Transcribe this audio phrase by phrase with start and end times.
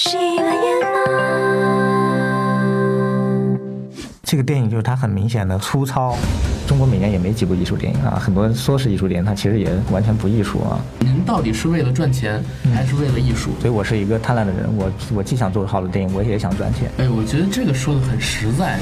[0.00, 0.60] 喜马拉雅。
[4.22, 6.16] 这个电影就是它很明显的粗糙。
[6.68, 10.78] 中国每年也没几部艺术电影啊，很多人说是艺术电影，它其实也完全不艺术啊。
[11.00, 12.40] 您到底是为了赚钱，
[12.72, 13.50] 还是为了艺术？
[13.60, 16.88] 所以我是一个贪婪的人，我我既想做好的电影，我也想赚钱。
[16.98, 18.78] 哎，我觉得这个说的很实在。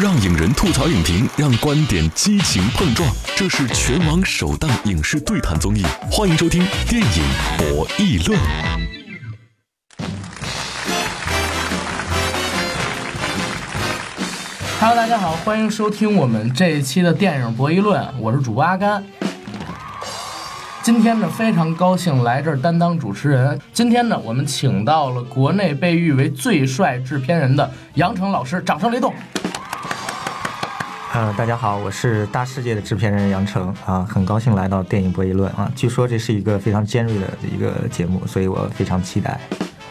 [0.00, 7.22] 让影人吐槽影评，让观点激情碰撞，这是全网首档影视对谈综艺，欢迎收听《电影
[7.58, 8.38] 博弈论》。
[14.84, 19.00] Hello，大家好，欢迎收听我们这一期的电影博弈论，我是主播阿甘。
[20.82, 23.56] 今天呢，非常高兴来这儿担当主持人。
[23.72, 29.14] 今天呢，我们请到了国内被誉为最帅制片人的杨成老师，掌声雷动。
[31.12, 35.70] 呃，大家好，我是大世界的制片人杨成啊，很高兴来到电影博弈论啊。
[35.76, 39.38] 据说这是一个非常尖锐的一个节目，所以我非常期待。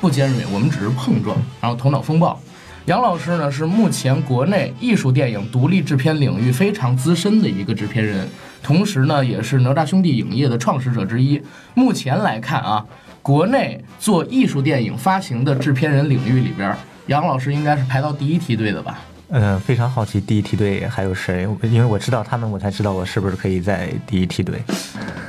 [0.01, 2.37] 不尖锐，我们只是碰撞，然后头脑风暴。
[2.85, 8.27] 杨老师呢是目前国内艺术电影独立制片领域非常资深的一个制片人，
[8.63, 11.39] 同时呢也是哪吒兄弟影业的创始者之一。
[11.75, 12.83] 目前来看啊，
[13.21, 18.99] 国内做艺术电影发行的制片人领域里边，杨老师应该是排到第一梯队的吧？
[19.29, 24.59] 嗯，非常好奇第一梯队还有谁，因为我知道他们，我才知道我是不是可以在第一梯队。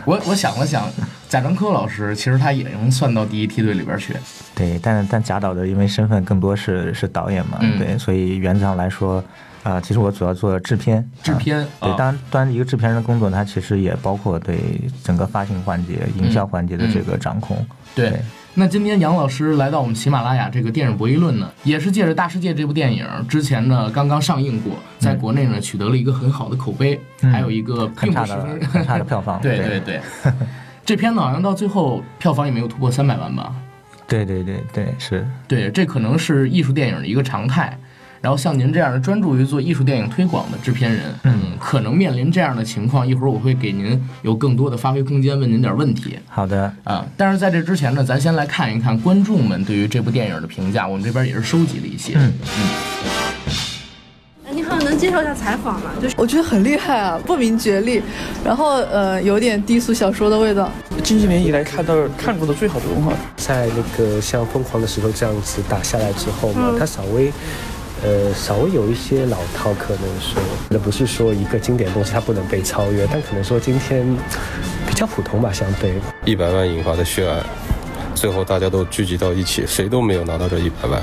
[0.07, 0.91] 我我想了想，
[1.33, 4.15] 贾樟柯老师其实他也能算到第一梯队里边去。
[4.55, 7.79] 对，但但贾导的因为身份更多是是导演嘛，嗯。
[7.79, 9.25] 对，所以原则上来说，
[9.63, 11.95] 啊、其实我主要做制片，制片啊对，啊。
[11.97, 14.59] 当然当然一个制片人的工作，它其实也包括对
[15.03, 17.57] 整个发行环节、营销环节的这个掌控。
[17.95, 18.11] 对。
[18.11, 18.21] 对，
[18.53, 27.33] 那今天杨老师来到我们喜马拉雅这个电影博弈论呢，也是借着《大世界》这部电影之前呢刚刚上映过，在国内呢取得了一个很好的口碑，嗯。
[27.33, 28.27] 还有一个很差
[28.71, 29.81] 很差的票房对 对。
[29.81, 30.01] 对对，
[30.93, 33.51] 这片子好像到最后票房也没有突破三百万吧？
[34.07, 35.27] 对对对对，是。
[35.49, 37.79] 对，这可能是艺术电影的一个常态。
[38.21, 43.09] 然后像您这样的专注于做艺术电影推广的制片人，嗯，可能面临这样的情况。
[43.09, 46.19] 一会儿我会给您有更多的发挥空间，问您点问题。
[46.29, 52.13] 好的，啊，但是在这之前呢，咱先来看一看观众们对于这部电影的评价，我们这边也是收集了一些。
[52.17, 53.32] 嗯哎你好，
[54.93, 55.91] 能介绍一下采访吗？
[56.01, 58.03] 就是我觉得很厉害啊，不明觉厉，
[58.45, 60.71] 然后呃有点低俗小说的味道。
[61.03, 67.33] 近几年以来看到看过的最好的动画，在那个像《疯狂的石头》这样子打下来之后嘛，它稍微，
[68.05, 74.07] 呃，稍微有一些老套，可能说，那不是说一个经典的东西它不能被超越，但可能说今天
[74.87, 75.95] 比较普通吧，相对。
[76.27, 77.43] 一百万引发的血案，
[78.15, 81.03] 最后大家都聚集到一起，谁都没有拿到这一百万。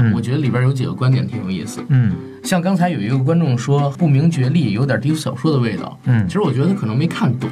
[0.00, 1.84] 嗯我觉得里边有几个观点挺有意思。
[1.88, 5.98] 嗯像刚才有一个观众说不明觉厉，有点低俗小说的味道。
[6.04, 7.48] 嗯其实我觉得他可能没看懂。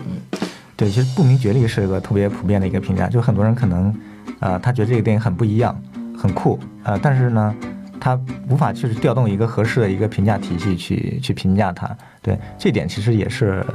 [0.77, 3.93] 对，其实不明觉厉是一个特别普遍的一个评价，就很多人可能，
[4.39, 5.77] 呃，他觉得这个电影很不一样，
[6.17, 7.53] 很酷，呃，但是呢，
[7.99, 8.17] 他
[8.49, 11.91] 无法去调动一个合适的一个评价体系去去评价它。
[12.23, 13.67] 对，这点其实也是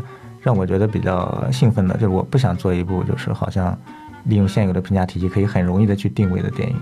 [0.41, 3.78] 让我觉得比较兴奋的，就是我不想做一部就是好像
[4.23, 6.75] 利用现有的评价体系可以很容易的去定位的电影。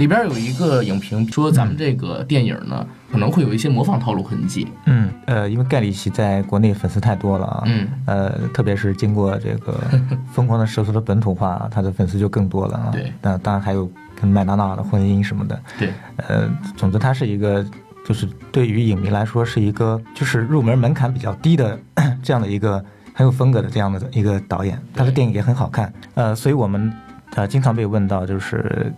[0.00, 4.66] 里边有一个影评说咱们这个电影呢可能会有一些模仿套路痕迹。
[4.86, 9.78] 嗯，呃，因为盖里奇在国内粉丝太多了啊，嗯，呃，特别是经过这个
[10.32, 12.88] 疯狂的石头的本土化，他的粉丝就更多了啊。
[12.90, 15.60] 对那当然还有跟麦当娜的婚姻什么的。
[15.78, 17.62] 对，呃，总之他是一个，
[18.06, 21.78] 就是对于影迷来说是一个，就是入门门槛比较低的
[22.24, 25.92] 这样的一个很有风格的这样的一个导演，他的电影也很好看。
[26.14, 26.90] 呃，所以我们
[27.34, 28.90] 呃经常被问到就是。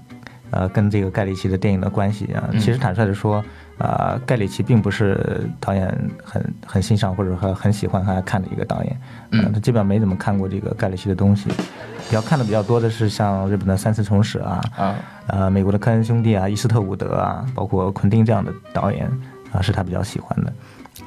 [0.52, 3.42] 呃，跟这个盖里奇的电影的关系啊，嗯其实坦率的说，
[3.78, 9.52] 呃，盖里奇并不是导演很很欣赏或者很很喜欢他看的一个导演，呃嗯。
[9.52, 14.94] 他基本上没怎么看过这个盖里奇的东西，比较看的比较多的是像日本的三次重始啊，啊，
[15.26, 19.10] 呃，美国的科恩兄弟啊，伊斯特伍德啊，包括昆汀这样的导演
[19.52, 20.52] 啊，是他比较喜欢的。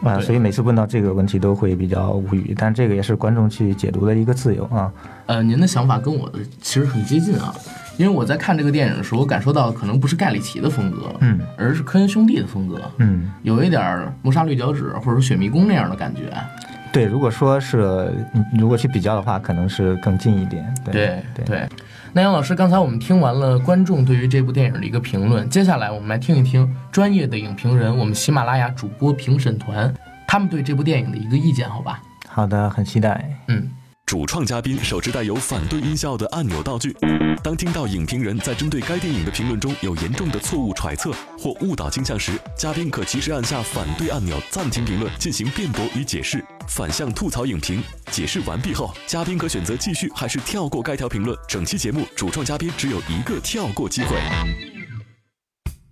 [0.03, 4.91] 啊、所以每次问到这个问题都会比较无语，但这个也是观众去解读的一个自由啊。
[5.27, 7.53] 呃，您的想法跟我的其实很接近啊，
[7.97, 16.33] 因为我在看这个电影的时候，我感受到可能不是盖里奇的风格，嗯而是科恩兄弟的风格，嗯，有一点儿谋杀绿脚趾或者说雪迷宫那样的感觉。
[16.91, 18.09] 对，如果说是
[18.53, 20.73] 你如果去比较的话，可能是更近一点。
[20.85, 21.69] 对对对对。
[22.13, 29.93] 那杨老师，刚才我们听完了观众对于这部电影的一个评论，接下来我们来听一听专业的影评人，我们喜马拉雅主播评审团
[30.25, 32.01] 他们对这部电影的一个意见，好吧？
[32.29, 33.29] 好的，很期待。
[33.49, 33.69] 嗯，
[34.05, 36.95] 主创嘉宾手持带有反对音效的按钮道具。
[37.41, 46.45] 当听到影评人在针对该电影的评论中有严重的错误揣测或误导倾向时，嘉宾可及时按下反对按钮，暂停评论，进行辩驳与解释。
[46.67, 47.81] 反向吐槽影评
[48.11, 51.35] 解释完毕后，嘉宾可选择继续还是跳过该条评论。
[51.47, 54.15] 整期节目主创嘉宾只有一个跳过机会。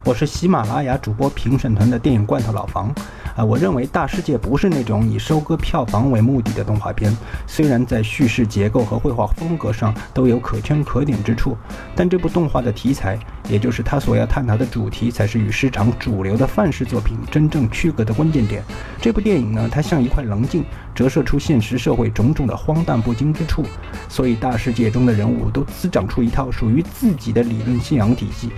[0.05, 2.93] 我是喜马拉雅主播评审团的电影罐头老房，
[3.35, 7.15] 啊，我认为《大世界》不是那种以收割票房为目的的动画片，
[7.47, 11.57] 虽然在叙事结构和绘画风格上都有可圈可点之处，
[11.95, 13.17] 但这部动画的题材，
[13.49, 18.63] 也就是他所要探讨的主题，才是与市场主流的范式作品真正区隔的关键点。
[19.01, 20.63] 这部电影呢，它像一块棱镜，
[20.93, 23.63] 折射出现实社会种种的荒诞不经之处，
[24.07, 28.51] 所以《大世界》中的人物都滋长出一套属于自己的理论信仰体系。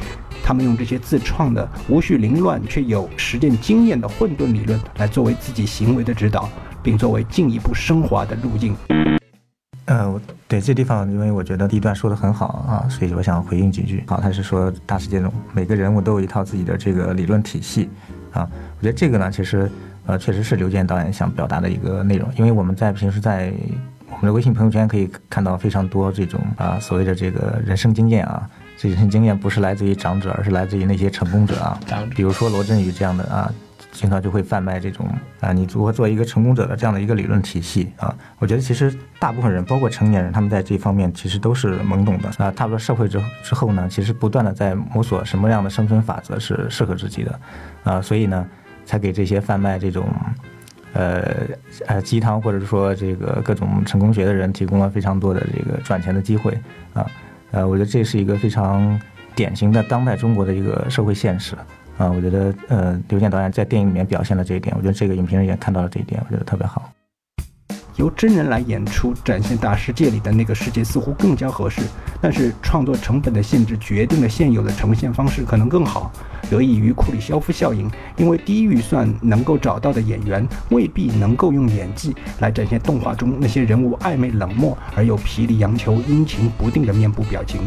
[0.45, 6.47] 他们用这些自创的、无序凌乱却有实践经验的混沌理论来作为自己行为的指导，
[6.83, 8.75] 并作为进一步升华的路径。
[9.85, 14.03] 呃，对这地方，因为我觉得第一段说的很好啊，所以我想回应几句。
[14.05, 17.89] 好，他是说大世界中每个人物都有一套自己的这个理论体系
[18.31, 18.47] 啊。
[18.77, 19.67] 我觉得这个呢，其实
[20.05, 22.29] 呃，确实是刘健导演想表达的一个内容。
[22.37, 23.51] 因为我们在平时在
[24.11, 28.47] 我们的微信朋友圈可以看到非常多这种啊所谓的这个人生经验啊。
[28.77, 31.79] 这些经验不是来自于长者，而是来自于那些成功者啊。
[32.15, 33.51] 比如说罗振宇这样的啊，
[33.91, 35.07] 经常就会贩卖这种
[35.39, 38.13] 啊，你如何做一个成功者的这样的一个理论体系啊。
[38.37, 42.51] 我觉得其实大部分人，包括成年人，他们在这方面其实都是懵懂的啊。
[42.51, 47.39] 踏入社会之之后呢，其实不断的在摸索什么样的生存法则是适合自己的
[47.85, 48.45] 啊，所以呢，
[48.85, 50.05] 才给这些贩卖这种
[50.91, 51.23] 呃
[51.87, 56.51] 呃鸡汤或者说这个各种成功学的人提供了非常多的这个赚钱的机会
[56.93, 57.05] 啊。
[57.55, 58.99] 呃，我觉得这是一个非常
[59.33, 61.55] 典型的当代中国的一个社会现实
[61.97, 62.11] 啊。
[62.11, 66.91] 我觉得，呃，刘健导演在电影里面表现了这一点，我觉得这个影评人也看到了这一点，我觉得特别好。
[67.95, 71.81] 由真人来演出，展现大世界里的那个世界，似乎更加合适。
[72.21, 76.11] 但是创作成本的限制决定了现有的呈现方式可能更好，
[76.49, 77.89] 得益于库里肖夫效应。
[78.17, 87.61] 因为低预算能够找到的演员，未必能够用演技来展现动画中那些人物暧昧冷漠而又皮里洋球、阴晴不定的面部表情。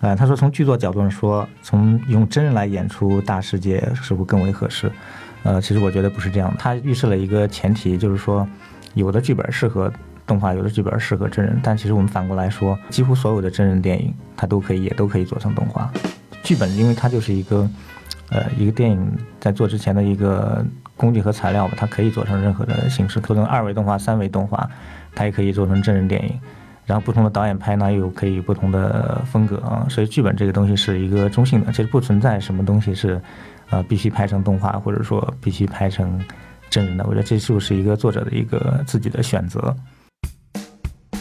[0.00, 4.92] 呃，他说从剧作角度上说，从用真人来演出大世界是否更为合适？
[5.42, 6.54] 呃，其实我觉得不是这样。
[6.58, 8.46] 他预设了一个前提，就是说。
[8.96, 9.92] 有的剧本适合
[10.26, 15.92] 动画，有的剧本适合真人，但其实我们反过来说，几乎所有的真人电影它都可以，也都可以做成动画。
[16.42, 17.68] 剧本因为它就是一个，
[18.30, 20.64] 呃，一个电影在做之前的一个
[20.96, 24.68] 工具和材料嘛，它可以做成任何的形式，做成二维动画、三维动画，
[25.14, 26.40] 它也可以做成真人电影。
[26.86, 33.20] 然后不同的导演拍呢，又可以不同的风格啊，所以剧本这个东西是一个中性的，其实不存在什么东西是，
[33.68, 36.18] 呃，必须拍成动画，或者说必须拍成。
[36.70, 39.74] 真人的，我觉得这就是一个作者的一个自己的选择。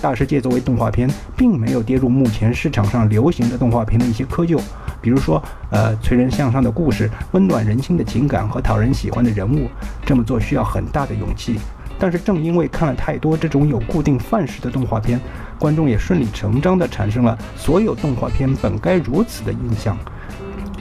[0.02, 4.62] 大世界作为动画片，并没有跌入目前市场上流行的动画片的一些窠臼，
[5.02, 9.68] 比如说，呃，催人向上的故事、温暖人心的情感和讨人喜欢的人物。
[10.06, 11.60] 这么做需要很大的勇气，
[11.98, 15.20] 但是正因为看了太多这种有固定范式的动画片，
[15.58, 19.98] 观众也顺理成章地产生了所有动画片本该如此的印象。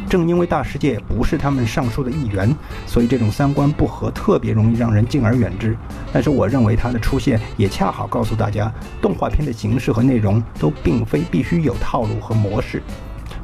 [0.09, 2.55] 正因为大世界不是他们上述的一员，
[2.87, 5.77] 所以这种三观不合特别容易让人敬而远之。
[6.13, 12.83] 但是我认为它的出现也恰好告诉大家，动画片的形式和内容都并非必须有套路和模式。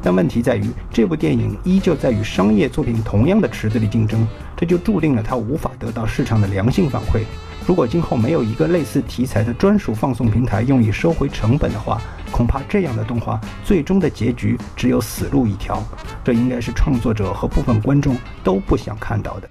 [0.02, 7.22] 但问题在于，这部电影依旧在与商业作品同样的池子里竞争，这就注定了它无法得到市场的良性反馈。
[7.66, 12.00] 如果今后没有一个类似题材的专属放送平台用以收回成本的话，
[12.32, 15.80] 恐怕这样的动画最终的结局只有死路一条。
[16.24, 19.48] 这应该是创作者和部分观众都不想看到的。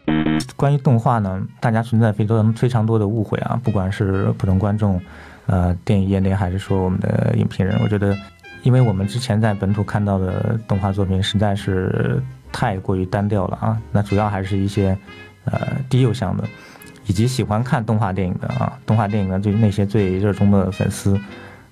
[0.56, 5.00] 关于动画呢，大家存在非常非常多的误会啊，不管是普通观众、
[5.46, 8.18] 呃电影业内，还是说我们的影评人，我觉得，
[8.64, 14.98] 因为我们之前在本土看到的动画作品实在是太过于单调了啊，那主要还是一些
[15.46, 16.44] 呃低幼向的。
[17.10, 21.20] 以及喜欢看动画电影的啊，动画电影的就那些最热衷的粉丝，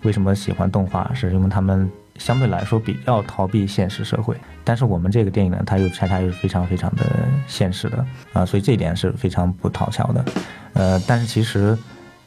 [0.02, 1.12] 为什么喜欢动画？
[1.14, 4.36] 是因为他们相对来说比较逃避现实社会。
[4.64, 7.06] 但是我们这个电影呢，它又恰恰又是非常非常的
[7.48, 8.04] 现实的
[8.34, 10.26] 啊，所以这一点是非常不讨巧的。
[10.74, 11.78] 呃，但是其实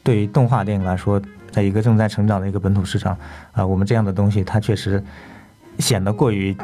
[0.03, 3.17] 对于动画电影来说，在一个正在成长的一个本土市场
[3.51, 5.03] 啊，我们这样的东西它确实
[5.79, 6.55] 显得过于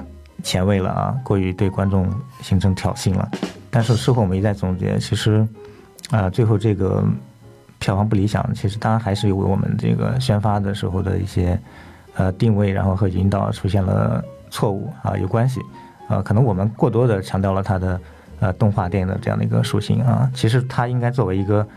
[0.43, 2.09] 前卫了啊，过于对观众
[2.41, 3.29] 形成挑衅了。
[3.69, 5.45] 但是事后我们一再总结，其实。
[6.09, 7.03] 啊，最后这个
[7.79, 11.59] 票房不理想，其实当然还是有我们这个宣发的时候的一些
[12.15, 15.59] 呃定位，然后和引导出现了错误啊，有关系
[16.07, 17.99] 啊，可能我们过多的强调了它的
[18.39, 21.67] 呃动画电影的这样的一个属性啊，其实它应该作为一个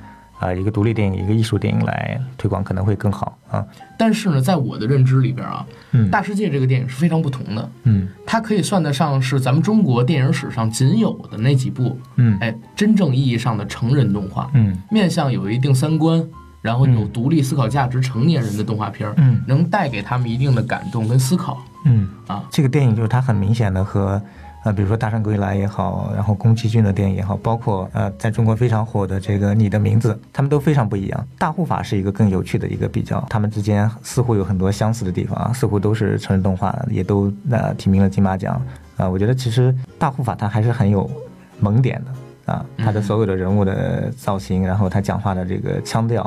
[0.40, 3.64] 啊一个独立电影、一个艺术电影来推广可能会更好啊。
[3.99, 16.26] 但是呢，在我的认知里边啊，嗯大世界》这个电影是非常不同的，嗯它可以算得上是咱们中国电影史上仅有的那几部，嗯哎，真正意义上的成人动画，嗯面向有一定三观，
[16.62, 21.62] 然后有独立思考价值成年人的动画片儿，嗯能带给他们一定的感动跟思考。
[21.85, 24.20] 嗯啊，这个电影就是它很明显的和。
[24.62, 31.26] 呃，比如说《大圣归来》也好，然后宫崎骏的电影也好，包括呃，在中国非常火的这个《你的名字》，他们都非常不一样。
[31.38, 38.61] 大护法是一个更有趣的一个比较，他们之间似乎有很多相似的地方啊，似乎都是成人动画，也都呃提名了金马奖
[38.99, 41.11] 啊、我觉得其实大护法它还是很有
[41.59, 46.23] 萌点的啊，它的所有的人物的造型，然后他讲话的这个腔调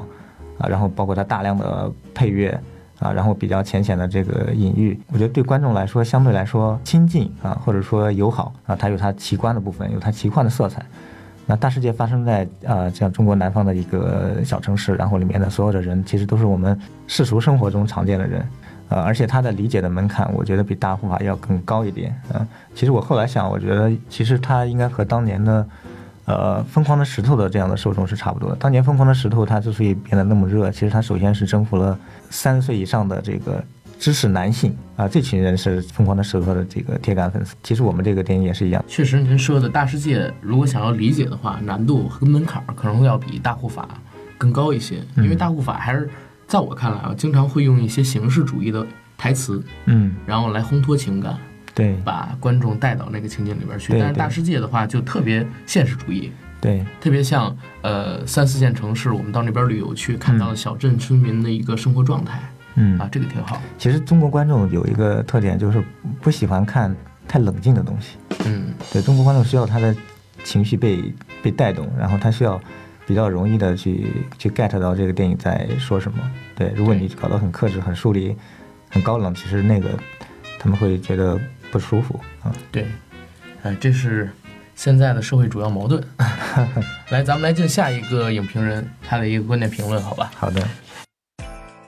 [0.57, 2.59] 啊，然后包括他大量的配乐。
[3.03, 10.81] 啊，然后比较浅显的这个隐喻，我觉得对观众来说相对来说亲近啊，或者说友好啊，它有它奇观的部分，有它奇幻的色彩。
[11.45, 18.47] 那大世界发生在呃这样中国南方的一个小城市，然后里面的所有的人其实都是我们世俗生活中常见的人，
[18.87, 25.67] 呃，而且他的理解的门槛，我觉得比大护法要更高一点啊、其实我后来想，我觉得其实他应该和当年的。
[26.25, 28.55] 呃，疯狂的石头的这样的受众是差不多的。
[28.55, 31.97] 当年疯狂的石头它之所以变得那么热，其实它首先是征服了
[32.29, 33.63] 三岁以上的这个
[33.99, 37.55] 知识男性啊、这群人是疯狂的石头的这个铁杆粉丝。
[37.63, 43.87] 其实我们这个电影也是一样，确实，您说的大世界，如果想要理解的话，难度和门槛儿可能会要比大护法
[44.37, 46.09] 更高一些，因为大护法还是
[46.47, 48.85] 在我看来啊，经常会用一些形式主义的
[49.17, 51.37] 台词，嗯，然后来烘托情感，
[51.73, 53.97] 对把观众带到那个情景里边去。
[53.99, 56.31] 但是大世界的话，就特别现实主义。
[56.61, 62.39] 对，特别像呃三四线城市，我们到那边旅游去，看到了小镇村民的一个生活状态，
[62.75, 63.61] 嗯啊，这个挺好。
[63.77, 65.83] 其实中国观众有一个特点，就是
[66.21, 66.95] 不喜欢看
[67.27, 68.17] 太冷静的东西。
[68.45, 69.93] 嗯，对中国观众需要他的
[70.45, 72.57] 情绪被被带动，然后他需要
[73.05, 76.17] 比较容易的去去 get 到这个电影在说什么。
[76.55, 78.33] 对，如果你搞得很克制、很疏离、
[78.89, 79.89] 很高冷，其实那个
[80.57, 81.37] 他们会觉得
[81.73, 82.53] 不舒服啊。
[82.71, 82.85] 对，
[83.63, 84.29] 哎，这是
[84.75, 86.01] 现在的社会主要矛盾。
[87.09, 90.31] 来，咱们来进下一个影评人他的一个观点评论，好吧？
[90.35, 90.61] 好的。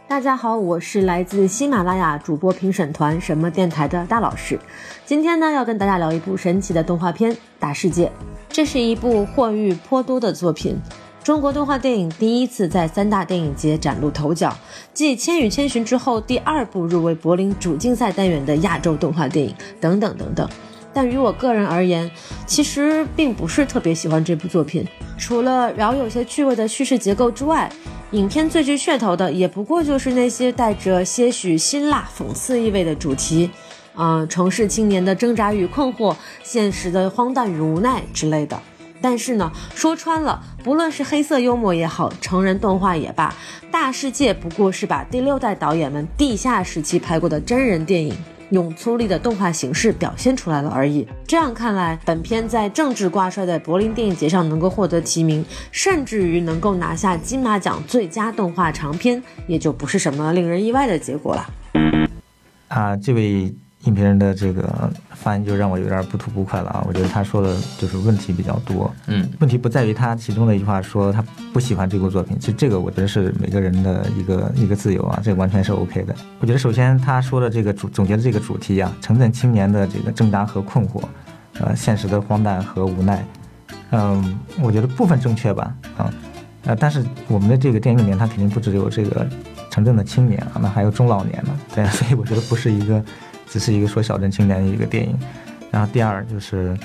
[0.07, 4.59] 大家好，我是来自喜马拉雅主播评审团什么电台的大老师。
[5.05, 8.07] 今天呢，要跟大家聊一部神奇的动画片《大世界》。
[8.49, 10.79] 这是一部获誉颇多的作品，
[11.25, 14.55] 中国动画电影第一次在三大电影节崭露头角，
[14.93, 20.47] 继《千与千寻》之后第二部入围柏林主竞赛单元的亚洲动画电影，等等等等。
[20.93, 22.11] 但于我个人而言，
[22.45, 24.87] 其实并不是特别喜欢这部作品。
[25.17, 27.67] 除了饶有些趣味的叙事结构之外，
[28.11, 33.49] 影片最具噱头的也不过就是那些带着些许辛辣讽刺意味的主题，
[33.95, 38.61] 啊、 城市青年的挣扎与困惑，现实的荒诞与无奈之类的。
[39.07, 43.31] 但是呢，说穿了，不论是黑色幽默也好，成人动画也罢，
[43.69, 48.17] 《大世界》不过是把第六代导演们地下时期拍过的真人电影。
[48.49, 51.07] 用粗粝的动画形式表现出来了而已。
[51.27, 61.47] 这样看来，本片在政治挂帅的柏林电影节上能够获得提名，甚至于能够拿下金马奖最佳动画长片，也就不是什么令人意外的结果了。
[62.69, 63.53] 啊，这位
[63.85, 66.83] 影评人的这个发言就让我有点不吐不快了啊！
[66.87, 68.93] 我觉得他说的就是问题比较多。
[69.07, 71.23] 嗯，问题不在于他其中的一句话说他
[71.53, 76.15] 不喜欢这部作品，其实这个我觉得是每个人的一个一个自由啊，这完全是 OK 的。
[76.39, 81.01] 我觉得首先他说的这个主总结的这个主题啊，城镇青年的这个挣扎和困惑，
[81.59, 83.25] 呃，现实的荒诞和无奈，
[83.91, 86.11] 嗯，我觉得部分正确吧，啊，
[86.65, 89.27] 呃，但是我们的这个电影里面，它肯定不只有这个
[89.69, 93.03] 城镇的青年啊，那还有中老年呢，对，所以我觉得不是一个，
[93.47, 95.17] 只是一个说小镇青年的一个电影。
[95.71, 96.77] 然后第二就是，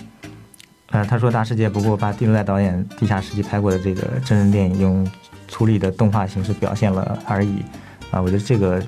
[0.91, 5.11] 呃，他说大世界不过把第六代导演地下时期拍过的这个真人电影用
[5.49, 7.63] 粗粝的动画形式表现了而已，
[8.11, 8.83] 啊，我觉得这个。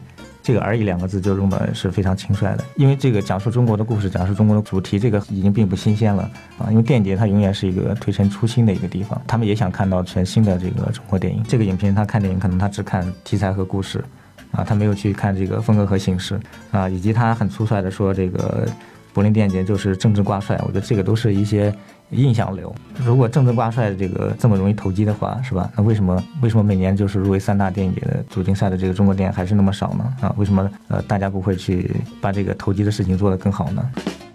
[0.45, 6.67] 这个“而已”两个字就用的是非常轻率的，因为这个讲述中国的故事，讲述中国的主题，这个已经并不新鲜了啊。
[6.69, 11.45] 因为电影节它永远是一个推陈出新的一个地方，他们也想看到全新的这个中国电影。
[11.47, 14.05] 这个影片他看电影可能他只看题材和故事，
[14.53, 16.39] 啊，他没有去看这个风格和形式
[16.71, 18.69] 啊，以及他很粗率的说这个
[19.13, 21.75] 柏林电影节就是政治挂帅，我觉得这个都是一些
[22.11, 22.75] 印象流。
[23.05, 25.71] 如果政治挂帅这个这么容易投机的话，是吧？
[25.77, 30.15] 那为什么为什么每年就是入围三大电影节的主竞赛的这个中国电影还是那么少呢？
[30.21, 31.91] 啊，为什么呃大家不会去
[32.21, 33.83] 把这个投机的事情做得更好呢？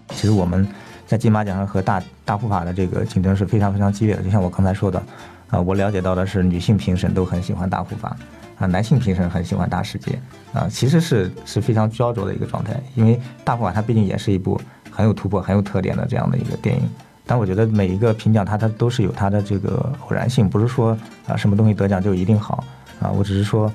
[0.09, 0.67] 其实我们
[1.05, 5.01] 在金马奖上和大大护法的这个竞争是非常非常激烈的，就像我刚才说的，
[5.50, 8.17] 啊，我了解到的是女性评审都很喜欢大护法。
[8.59, 10.19] 啊，男性评审很喜欢大世界，
[10.53, 14.59] 啊，其实是是非常焦灼的一个状态，因为大护法它毕竟也是一部
[14.89, 16.81] 很有突破、很有特点的这样的一个电影。
[17.25, 20.97] 但我觉得每一个评奖它它都是有它的这个偶然性，不是说
[21.27, 22.63] 啊什么东西得奖就一定好
[23.01, 23.11] 啊。
[23.11, 23.71] 我只是说，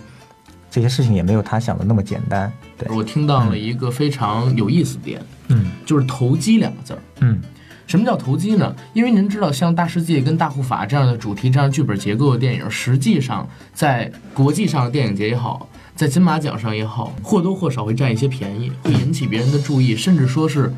[0.71, 2.51] 这些事情也没有他想的那么简单。
[2.79, 6.99] 对，我听到了一个非常有意思的点，嗯，就是投机两个字儿。
[7.21, 7.41] 嗯，
[7.93, 8.75] 什么叫投机呢？
[8.95, 20.73] 因为您知道，像《大世界》跟《大护法》这样的主题、这样剧本结构的电影，实际上在国际上的电影节也好，在金马奖上也好，或多或少会占一些便宜，会引起别人的注意，甚至说是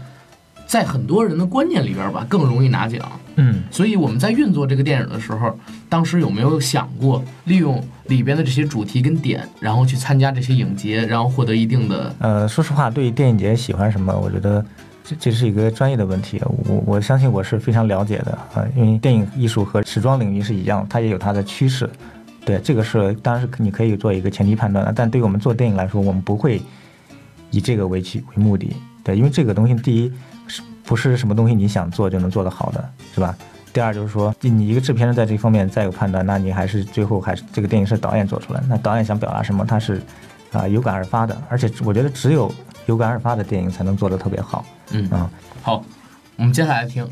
[0.67, 3.01] 在很多人的观念里边吧，更容易拿奖。
[3.37, 5.57] 嗯，所以我们在运作这个电影的时候，
[5.89, 12.13] 当时有没有想过利用里边的这些主题跟点，然后去参加这些影节，然后获得一定的？
[12.19, 14.67] 呃，说实话，对于电影节喜欢什么，我觉得
[15.05, 16.41] 这这是一个专业的问题。
[16.67, 21.89] 我我相信我是非常了解的啊，因为电影艺术和时装领域是一样，它也有它的趋势。
[22.45, 26.61] 对，这个是当然是你可以做一个前提判断的，但对于我们做电影来说，我们不会
[27.51, 28.75] 以这个为其为目的。
[29.03, 30.13] 对，因为这个东西，第一
[30.47, 32.83] 是不是什么东西你想做就能做得好的，
[33.15, 33.37] 是吧？
[33.73, 40.01] 第二就是说，你一个制片人在这方面再有判断，那你还是最后还是这个电影是导演做出来，那导演想表达什么，他是
[40.59, 42.53] 啊有感而发的，而且我觉得只有
[42.87, 44.65] 有感而发的电影才能做得特别好。
[44.91, 45.31] 嗯啊，
[45.63, 45.85] 好，
[46.37, 47.09] 我们接下来听。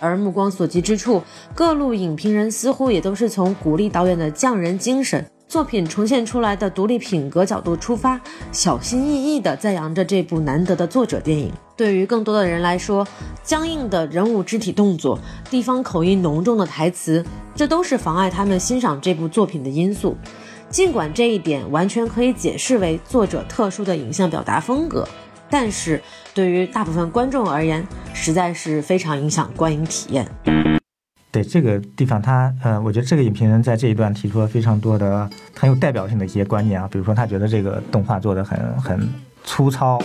[0.00, 1.22] 而目光所及之处，
[1.54, 11.52] 各路影评人似乎也都是从鼓励导演的匠人精神、作品呈现出来的独立品格角度出发，小心翼翼地赞扬着这部难得的作者电影。
[11.76, 13.06] 对于更多的人来说，
[13.44, 15.16] 僵硬的人物肢体动作、
[15.48, 20.16] 地方口音浓重的台词，这都是妨碍他们欣赏这部作品的因素。
[20.72, 25.06] 尽管这一点完全可以解释为作者特殊的影像表达风格。
[25.50, 26.02] 但是
[26.32, 30.26] 对于大部分观众而言，实在是非常影响观影体验。
[31.30, 39.06] 对这个地方，他呃，我觉得这个影评人在这一段提出了非常多的很有代表性的一些观念啊，比如说他觉得这个动画做的很很
[39.44, 40.02] 粗糙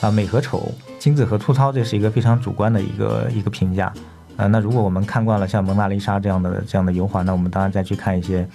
[0.00, 3.92] 啊，美和丑、精致和粗糙，这是一个非常主观的一个一个评价。
[4.36, 8.48] 呃，那如果我们看惯了像蒙娜丽莎这样的这样的油画，那我们当然再去看一些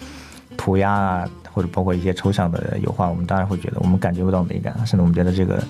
[0.57, 5.63] 涂鸦啊，或者包括一些抽象的油画，我们当然会觉得我们感觉不到美感，甚至我们觉得这个。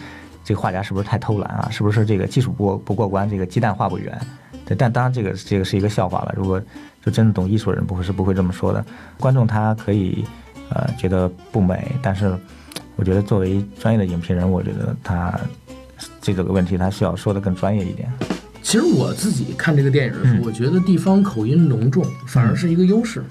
[0.48, 1.68] 这个画家是不是太偷懒啊？
[1.72, 3.28] 是不是这个技术不不过关？
[3.28, 4.16] 这个鸡蛋画不圆？
[4.64, 6.36] 对，但当然这个这个是一个笑话了。
[6.38, 6.62] 如果
[7.04, 8.86] 就真的懂艺术的人，不会是不会这么说的。
[9.20, 10.24] 观众他可以
[10.70, 12.32] 呃觉得不美，但是
[12.96, 15.34] 我觉得作为专业的影评人，我觉得他
[16.22, 18.08] 这个问题他需要说的更专业一点。
[18.62, 23.24] 其实我自己看这个电影的时候，我觉得地方口音浓重反而是一个优势，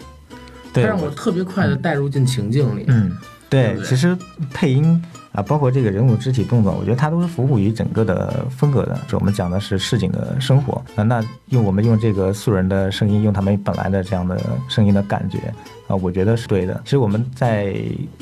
[0.83, 2.85] 它让我特别快的带入进情境里。
[2.89, 3.17] 嗯，
[3.49, 4.17] 对，对其实
[4.53, 5.03] 配音。
[5.35, 8.97] 啊，包括这个人物肢体动作，我觉得它都是服务于整个的风格的。
[9.09, 15.53] 就我们讲的是市井的生活，那，那用我们用这个素人的声音，用他们本来的这样的声音的感觉，
[15.87, 16.81] 啊，我觉得是对的。
[16.85, 17.75] 其实我们在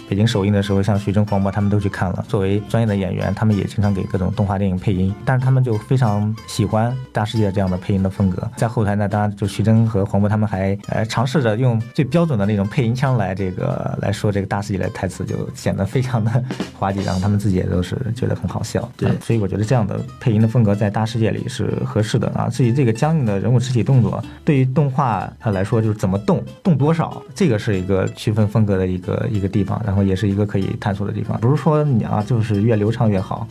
[0.09, 2.25] 北京首映的时候，像徐峥、黄渤他们都去看了。
[2.27, 8.51] 作为专业的演员，他们也经常给各种动画电影配音，但是他们就非常喜欢大世界这样的配音的风格。
[8.57, 16.45] 在后台呢，当然就徐峥和黄渤他们还呃尝试着用最标准的那种配音腔来这个来说这个大世界的台词，就显得非常的
[16.79, 17.03] 滑稽。
[17.03, 22.49] 然后他们自己也都是觉得很好笑，对啊所以我觉得这样的配音的风格在大世界里是合适的啊。
[22.49, 31.39] 至于这个僵硬的人物肢体动作，对于动画它来说就是怎么动，动多少，这个是一个区分风格的一个一个地方，然后也是一个可以探索的地方。
[31.41, 33.47] 不是说你啊就是越流畅越好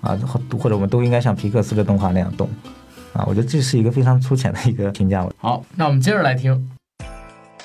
[0.00, 2.48] 啊，或或者我们都应该像皮克斯的动画那样动
[3.12, 3.24] 啊。
[3.26, 5.28] 我觉得这是一个非常粗浅的一个评价。
[5.38, 6.70] 好，那我们接着来听。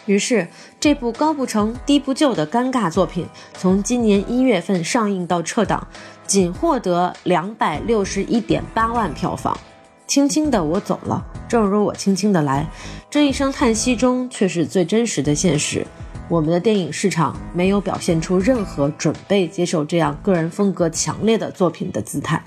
[0.06, 0.46] 于是，
[0.82, 5.88] 这部高不成低不就的尴尬作品，从今年一月份上映到撤档，
[6.28, 9.58] 仅获得两百六十一点八万票房。
[10.06, 12.68] 轻轻的我走了，正如我轻轻的来，
[13.10, 15.86] 这一声叹息中却是最真实的现实。
[16.30, 22.42] 我们的电影市场没有表现出任何准备接受这样个人风格强烈的作品的姿态。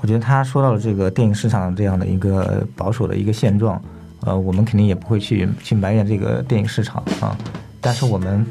[0.00, 3.80] 我觉得他说到了这个电影市场这样的一个保守的一个现状，
[4.20, 7.36] 呃，我们肯定也不会去去埋怨这个电影市场啊，
[7.80, 8.46] 但是我们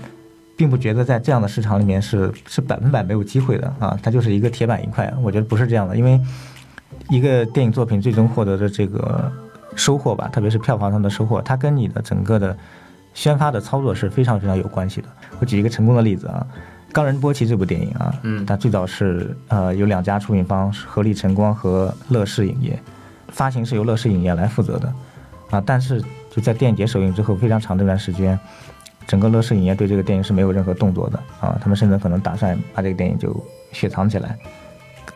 [0.55, 5.11] 并不觉得在这样的市场里面是是百分百没有机会的啊，它就是一个铁板一块。
[5.21, 6.19] 我觉得不是这样的，因为
[7.09, 9.31] 一个电影作品最终获得的这个
[9.75, 12.55] 收获吧，特别是票房上的收获，它跟你的整个的
[13.13, 15.07] 宣发的操作是非常非常有关系的。
[15.39, 16.45] 我举一个成功的例子啊。
[16.99, 22.79] 《冈仁波齐》这部电影啊，嗯它最早是呃有两家出品方，是合力晨光和乐视影业，
[23.27, 24.91] 发行是由乐视影业来负责的，
[25.51, 28.39] 啊，但是就在电影节首映之后非常长的一段时间，
[29.05, 33.35] 整个乐视影业对这个电影是没有任何动作的啊，他们甚至可能打算把这个电影就
[33.73, 34.35] 雪藏起来，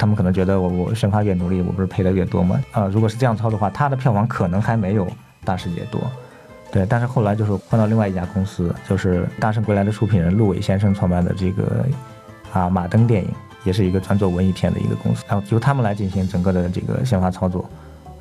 [0.01, 2.59] 他们可能觉得我我宣发越努力，我不是赔的越多吗？
[2.71, 5.05] 啊，如果是这样操的话，它的票房可能还没有
[5.45, 6.01] 《大世界》多。
[6.71, 11.85] 对，但是后来就是换到另外一家公司，就是《大圣归来》的出品人陆伟先生创办的这个
[12.51, 13.29] 啊马登电影，
[13.63, 17.69] 也是一个专做文艺片的一个公司，然后由他们来进行整个的这个宣发操作，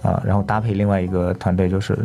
[0.02, 1.96] 啊，然后搭配另外一个团队，就是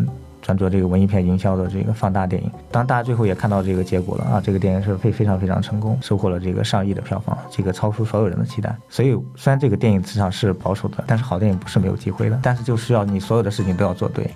[0.45, 2.51] 专做这个文艺片营销的这个放大电影。
[2.69, 8.77] 当然，大家最后也看到这个结果了啊，这个电影是非非常非常成功，收获了这个上亿的票房，这个超出所有人的期待。
[8.87, 12.39] 所以，虽然这个电影市场是保守的，但是好电影不是没有机会的。
[12.43, 14.29] 但是就需要你所有的事情都要做对。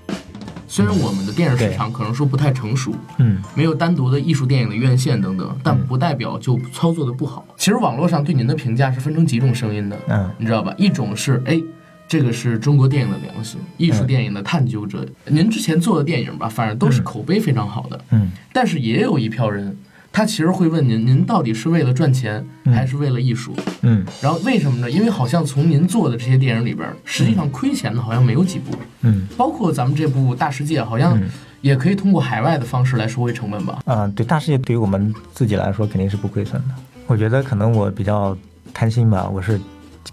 [0.68, 7.46] 虽然我们的电影市场可能说不太成熟，嗯，没有单独的艺术电影的院线等等，但不代表就操作的不好。
[7.56, 10.74] 其实网络上对您的评价是分成几种声音的，嗯，你知道吧？
[10.76, 11.62] 一种是哎。
[12.10, 15.06] 这个是中国电影的良心，艺术电影的探究者。
[15.28, 18.04] 您之前做的电影吧，反正都是口碑非常好的。
[18.10, 19.78] 嗯，但是也有一票人，
[20.12, 23.56] 他其实会问您：您到底是为了赚钱，还是为了艺术？
[23.84, 24.90] 嗯，然后为什么呢？
[24.90, 28.76] 因为好像从您做的这些电影里边，实际上亏钱的好像没有几部。
[29.02, 31.16] 嗯，包括咱们这部《大世界》，好像
[31.62, 33.78] 也可以通过海外的方式来收回成本吧？
[33.86, 36.74] 嗯，对，《大世界》对于我们自己来说肯定是不亏损的。
[37.06, 38.36] 我觉得可能我比较
[38.74, 39.62] 贪心吧，我是。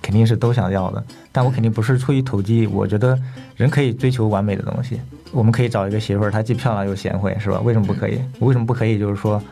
[0.06, 2.64] 肯定是都想要的，但我肯定不是出于投机。
[2.68, 3.18] 我觉得
[3.56, 5.00] 人可以追求完美的东西。
[5.32, 7.58] 我们可以找一个媳妇儿，她既漂亮又贤惠，是吧？
[7.64, 8.20] 为什么不可以？
[8.38, 9.00] 为什么不可以？
[9.00, 9.42] 就是说，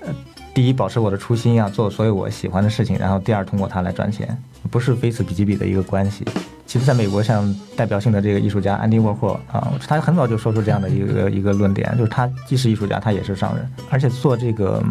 [0.00, 0.08] 呃，
[0.54, 2.96] 第一，保持我的初心啊，做所有我喜欢的事情。
[2.96, 4.34] 然后，第二，通过它来赚钱，
[4.70, 6.24] 不是非此即彼的一个关系。
[6.68, 14.82] 其实，在美国，像代表性的这个艺术家安迪沃霍啊，他很早就说出这样的一个 一个论点，就是他既是艺术家，他也是商人，而且做这个，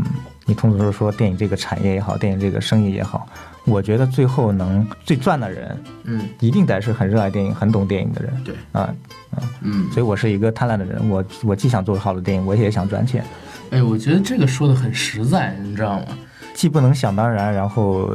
[0.48, 3.28] 你通俗说电影这个产业也好，电影这个生意也好。
[3.64, 8.34] 我觉得最后能最赚的人，嗯，一定得是很热爱电影、很懂电影的人。
[8.44, 8.82] 对，啊，
[9.30, 11.08] 啊，嗯，所以我是一个贪婪的人。
[11.08, 13.24] 我我既想做好的电影，我也想赚钱。
[13.70, 16.06] 哎，我觉得这个说的很实在，你知道吗？
[16.56, 18.10] 既不能想当然，然后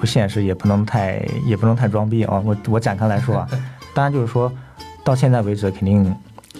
[0.00, 2.42] 不现实，也不能太也不能太装逼啊。
[2.44, 3.48] 我我展开来说啊，
[3.94, 4.50] 当然就是说
[5.04, 6.12] 到现在为止，肯定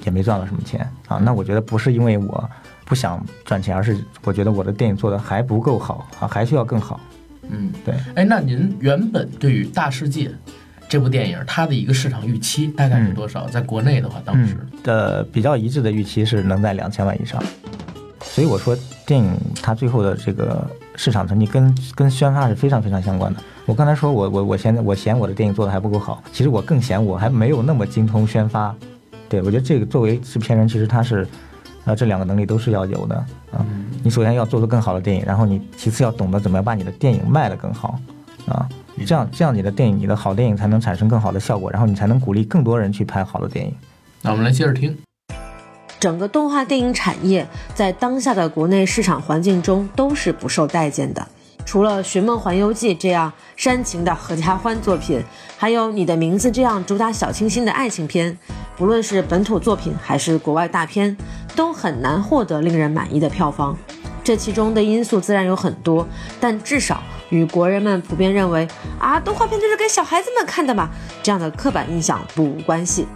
[0.05, 1.17] 也没赚到什么钱啊。
[1.17, 2.51] 那我觉得不是因为我
[2.85, 7.01] 不想赚钱，而是我觉得我的电影做的还不够好啊，还需要更好。
[7.49, 7.95] 嗯，对。
[8.15, 10.29] 哎，那您原本对于《大世界》
[10.89, 13.49] 这部电影，它的一个市场预期大概是多少？
[13.49, 17.43] 在国内的话，当时的比较一致的预期是能在两千万以上。
[18.21, 18.77] 所以我说，
[19.07, 20.65] 电影它最后的这个
[21.01, 23.41] 市场成绩跟跟宣发是非常非常相关的。
[23.65, 28.75] 我刚才说我我我嫌我嫌我的电影做的还不够好，其实我更嫌我还没有那么精通宣发。
[29.27, 31.27] 对我觉得这个作为制片人，其实他是。
[31.87, 33.17] 啊，这两个能力都是要有的
[33.51, 33.65] 啊！
[34.03, 37.99] 你首先要做出更好的电影，然后你其次要懂得怎么样把你的电影卖得更好
[38.47, 38.69] 啊！
[39.07, 43.75] 这样这样你的电影，你的好电影才能产生更好的效果，然后你才能鼓励更多人去拍好的电影。
[44.21, 44.95] 那我们来接着听。
[46.01, 51.29] 整个动画电影产业在当下的国内市场环境中都是不受待见的。
[51.67, 55.23] 除了《寻梦环游记》这样煽情的合家欢作品，
[55.59, 58.37] 还有《你的名字》这样主打小清新的爱情片，
[58.79, 61.15] 不论是本土作品还是国外大片，
[61.55, 63.77] 都很难获得令人满意的票房。
[64.25, 66.09] 这其中的因素自然有很多，
[66.41, 68.67] 但至少与国人们普遍认为
[68.99, 70.89] 啊，动画片就是给小孩子们看的嘛
[71.23, 73.07] 这样的刻板印象不无关系。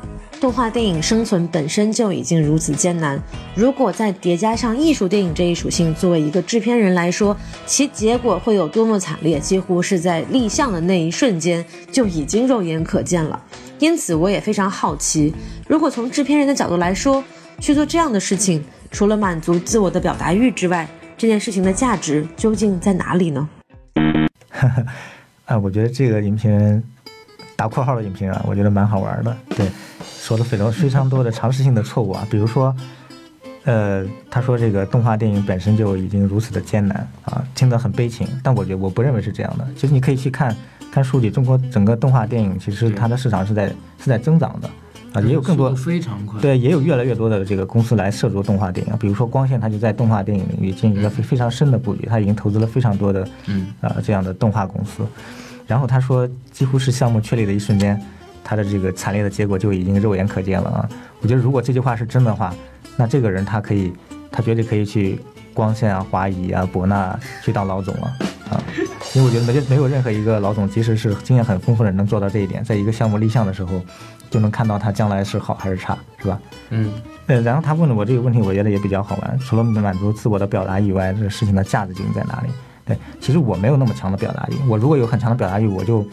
[0.45, 3.19] 动画电影生存本身就已经如此艰难，
[3.55, 13.43] 如果再叠加上艺术电影这一属性，作为一个制片人来说，其结果会有多么惨烈，几乎是在立项的那一瞬间就已经肉眼可见了。
[13.79, 15.33] 因此，我也非常好奇，
[15.67, 17.25] 如果从制片人的角度来说，
[17.59, 23.49] 去做这样的事情，除了满足自我的表达欲之外，这件事情的价值究竟在哪里呢？
[24.51, 24.85] 哈哈
[25.47, 26.85] 啊，我觉得这个影评人
[27.57, 29.69] 打括号的影评啊，我觉得蛮好玩的，对。
[30.21, 32.75] 说了非常非常多的常识性的错误啊，比如说，
[33.65, 38.27] 呃，他说这个动画电影本身就已经如此的艰难啊，听得很悲情。
[38.43, 39.69] 但我觉得我不认为是这样的。
[39.77, 40.57] 其实你可以去看
[40.91, 44.71] 看数据，中国整个动画电影其实它的市场是在是在增长的
[45.13, 48.97] 啊，也有更多非常快对，也有越来越多的这个公司来涉足动画电影。
[48.99, 55.07] 比如说光线，它就在动画电影领域进行一个非非常深的布局，它已经投资了非常多的嗯啊这样的动画公司。
[55.67, 58.01] 然后他说，几乎是项目确立的一瞬间。
[58.47, 60.87] 他的这个惨烈的结果就已经肉眼可见了啊！
[61.23, 62.55] 我觉得如果这句话是真的话，
[62.95, 63.91] 那这个人他可以，
[64.31, 65.19] 他绝对可以去
[65.55, 68.03] 光线啊、华谊啊、博纳去当老总了
[68.51, 68.61] 啊！
[69.15, 73.81] 因为我觉得没没有任何一个老总，即使是经验很丰富的人能做到这一点，在一个项目立项的时候，
[74.29, 76.39] 就能看到他将来是好还是差，是吧？
[76.69, 76.93] 嗯。
[77.29, 79.39] 呃，然后他问了我这个问题，我觉得也比较好玩。
[79.39, 82.51] 除了满足自我的表达以外，这个事情的价值究竟在哪里？
[82.85, 84.69] 对，其实我没有那么强的表达欲。
[84.69, 86.07] 我如果有很强的表达欲，我就。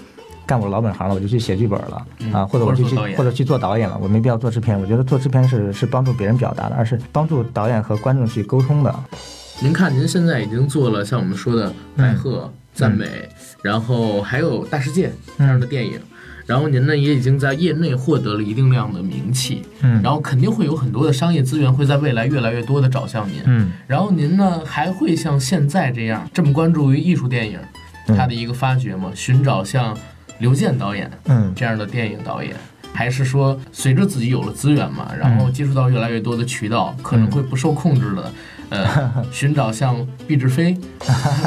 [0.43, 4.77] 干我老本行了，我就去写剧本了啊，或者我就去或者去做导演了，我没必要做制片。
[4.77, 8.93] 我觉得做制片是是帮助别人表达的，而是帮助导演和观众去沟通的。
[9.61, 12.31] 您看，您现在已经做了像我们说的《白鹤》
[12.73, 13.05] 《赞美》，
[13.61, 15.07] 然后还有《大世界》
[15.37, 15.97] 这样的电影，
[16.45, 27.59] 然后您呢也已经在业内获得了一定量的名气，嗯，然后肯定会有很多的商业资源会在未来越来越多的找向您，嗯，然后您呢还会像现在这样这么关注于艺术电影
[28.07, 29.11] 它的一个发掘吗？
[29.15, 29.97] 寻找像。
[30.39, 32.55] 刘健导演，嗯，这样的电影导演，
[32.91, 38.31] 还是说随着自己有了资源嘛，然后接触到越来越多的渠道，可能会不受控制的，
[38.69, 39.95] 呃， 寻找像
[40.27, 40.75] 毕志飞、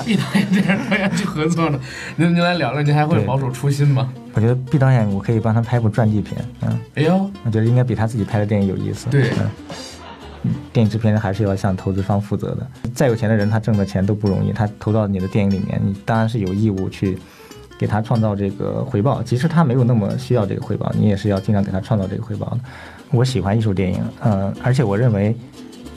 [0.07, 1.81] 毕导演这样导演去合作呢？
[2.15, 4.13] 您您来聊聊，您还会保守初心吗？
[4.35, 9.09] 我觉得毕导演，我可以帮他拍部传记片，嗯，哎呦，我觉得应该比他自己拍的电影有意思。
[9.09, 9.31] 对，
[10.43, 12.67] 嗯，电影制片人还是要向投资方负责的。
[12.93, 17.17] 再有钱的人，他挣的钱都不容易，他投到你的电影里面，你当然是有义务去
[17.79, 19.23] 给他创造这个回报。
[19.23, 22.59] 即使他没有那么需要这个回报，你也是要尽量给他创造这个回报的。
[23.13, 25.33] 我喜欢艺术电影，嗯，而且我认为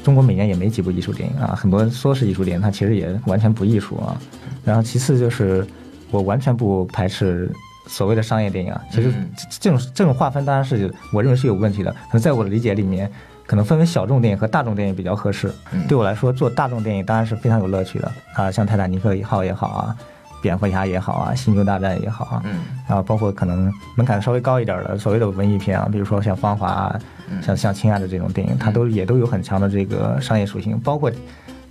[0.04, 4.16] 中国每年也没几部艺术电影啊，很多说是艺术电影，它其实也完全不艺术啊。
[4.64, 5.66] 然后其次就是
[6.12, 7.52] 我完全不排斥。
[7.88, 9.14] 所谓的商业电影啊，其实
[9.60, 11.92] 这种这种划分当然是我认为是有问题的。
[11.92, 13.10] 可能在我的理解里面，
[13.46, 15.52] 可能分为小众电影和大众电影比较合适。
[15.88, 19.96] 对我来说，做大众电影当然是非常有乐趣的啊，像《泰坦尼克号》也好啊，
[20.42, 22.44] 《蝙蝠侠》也好啊，《星球大战》也好啊，
[22.88, 27.00] 然后包括可能门槛稍微高一点的所谓的文艺片啊，比如说像《芳华》啊，
[27.42, 30.80] 像像《亲爱的》这种电影，它都也都有很强的这个商业属性。
[30.82, 31.12] 包括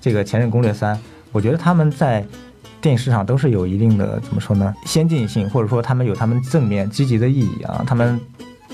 [0.00, 0.96] 这个《前任攻略三》，
[1.32, 2.24] 我觉得他们在。
[2.80, 4.74] 电影市场都是有一定的怎么说呢？
[4.84, 7.82] 先进性，或者说他们有他们正面积极的意义啊。
[7.86, 8.20] 他们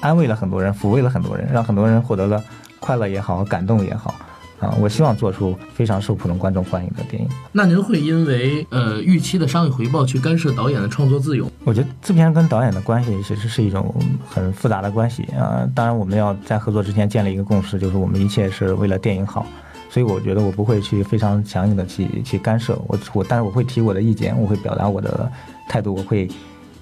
[0.00, 2.42] 安慰了很多人，抚慰了很多人，让很多人获得了
[2.80, 4.14] 快乐也好，感动也好
[4.58, 4.74] 啊。
[4.80, 7.28] 我希望做出非常受普通观众欢迎的电影。
[7.52, 11.50] 那您会因为呃预期的商业回报去干涉导演的创作自由？
[11.64, 13.94] 我觉得制片人跟导演的关系其实是一种
[14.28, 15.66] 很复杂的关系啊。
[15.74, 19.46] 当然，我们要在合作之前建立一个共识，就是我们一切是为了电影好。
[19.92, 25.30] 所以我觉得我不会去非常强硬的去去干涉我我，但是我会提我的意见，我会表达我的
[25.68, 26.26] 态度，我会，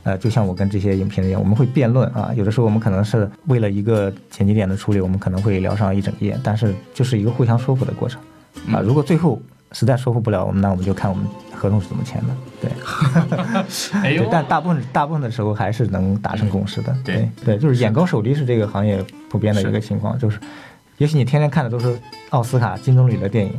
[0.04, 2.32] 呃，就像我跟这些影评人一样，我们会辩论啊。
[2.36, 8.22] 有的时候我们可能是为了一个剪辑点的处理，我们可能会聊上一整夜，但是就是一个互相说服的过程
[8.72, 8.78] 啊。
[8.78, 9.42] 如果最后
[9.72, 12.28] 实在说服不了我们，那我们就看我们合同是怎么签的。
[12.62, 12.70] 对，
[14.02, 16.96] 哎呦，但大部分大部分的时候还是能达成共识的。
[17.04, 20.38] 对对，就是眼高手低是这个行业普遍的一个情况，就是。
[21.00, 23.52] 也许你天天看的都是奥斯卡金棕榈的电影，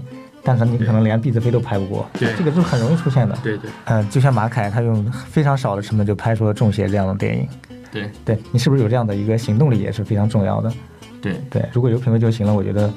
[0.43, 3.35] 但是你可能连毕子飞都拍不过，对，这个是很容易出现的。
[3.41, 7.49] 对对，嗯，就像马凯，他用非常少的成本就拍出了《中邪》这样的电影。
[7.91, 10.71] 对，对你是不是有这样的一个行动力也是非常重要的。
[11.19, 12.53] 对对，如果有品味就行了。
[12.53, 12.93] 我觉得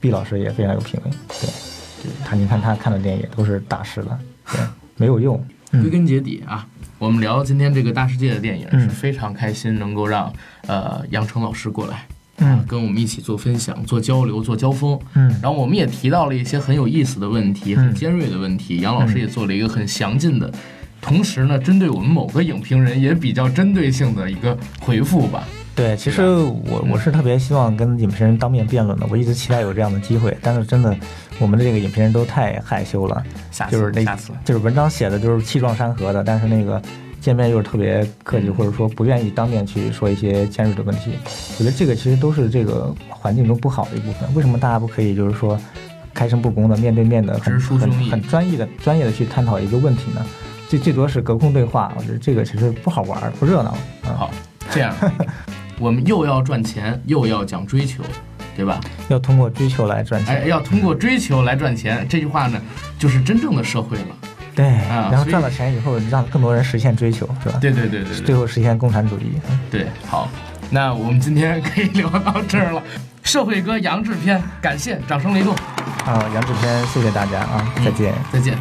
[0.00, 1.10] 毕老师也非常有品味。
[1.28, 4.18] 对，他你看他看的电影也都是大师了。
[4.50, 4.60] 对，
[4.96, 5.40] 没有用。
[5.70, 6.66] 归根结底啊，
[6.98, 10.32] 我们聊今天这个大世界的电影是非常开心，能够让
[10.66, 12.04] 呃杨成老师过来。
[12.40, 14.98] 嗯，跟我们一起做分享、做交流、做交锋。
[15.14, 18.78] 嗯，然后我们也提到了一些很有意思的问题、很尖锐的问题。
[18.78, 20.50] 杨老师也做了一个很详尽的，
[21.00, 25.44] 同时呢，针对我们某个影评人也比较针对性的一个回复吧。
[25.74, 30.94] 对，其实我我是特别希望跟影评人当面辩论的，我一直期待有这样的机会，但是真的，
[31.38, 33.22] 我们的这个影评人都太害羞了，
[33.70, 36.80] 就是那就是文章写的就是气壮山河的，但是那个。
[37.20, 41.12] 见面又是特别客气，或者说不愿意当面去说一些尖锐的问题，
[41.58, 44.34] 我觉得这个其实都是这个环境中不好的一部分。
[44.34, 45.60] 为什么大家不可以就是说
[46.14, 50.24] 开诚布公的、面对面的、很很很专业的、专业的去探讨一个问题呢？
[50.68, 53.76] 最最多是隔空对话，我觉得这个其实不好玩、不热闹。
[54.02, 54.30] 好，
[54.70, 54.94] 这样，
[55.78, 58.02] 我们又要赚钱，又要讲追求，
[58.56, 58.80] 对吧？
[59.08, 60.36] 要通过追求来赚钱。
[60.36, 62.60] 哎，要通过追求来赚钱，这句话呢，
[62.98, 64.16] 就是真正的社会了。
[64.54, 67.58] 对，然后赚了钱以后，让更多人实现追求，是吧？
[67.60, 69.32] 对对对对，最后实现共产主义。
[69.70, 70.28] 对，好，
[70.70, 72.82] 那我们今天可以聊到这儿了。
[73.22, 75.54] 社会哥杨志篇，感谢，掌声雷动。
[76.06, 78.56] 啊，杨志篇，谢谢大家啊，再见，再见。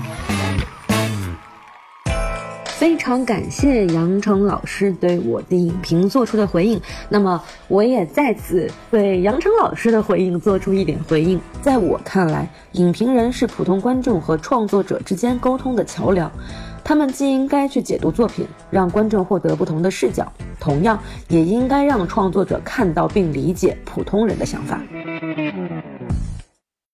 [2.79, 11.37] 非常感谢杨成老师对我的影评做出的回应，那么我也在此对杨成老师的回应做出一点回应。
[11.61, 16.31] 在我看来，影评人是普通观众和创作者之间沟通的桥梁，
[16.81, 24.81] 他们既应该去解读作品，让观众获得不同的视角，同样也应该让创作者看到并理解普通人的想法。